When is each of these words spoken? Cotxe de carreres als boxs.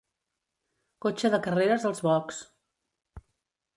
Cotxe 1.05 1.31
de 1.35 1.39
carreres 1.47 1.85
als 1.91 2.03
boxs. 2.09 2.41